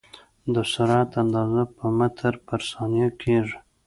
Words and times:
د 0.53 0.55
سرعت 0.73 1.11
اندازه 1.23 1.63
په 1.75 1.85
متر 1.97 2.33
پر 2.47 2.61
ثانیه 2.71 3.09
کېږي. 3.21 3.57